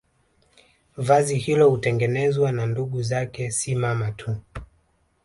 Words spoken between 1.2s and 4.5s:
hilo hutengenezwa na ndugu zake si mama tu